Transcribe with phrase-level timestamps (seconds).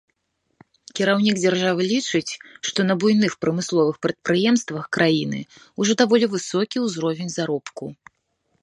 [0.99, 2.37] Кіраўнік дзяржавы лічыць,
[2.69, 5.39] што на буйных прамысловых прадпрыемствах краіны
[5.85, 7.83] ўжо даволі высокі ўзровень заробку.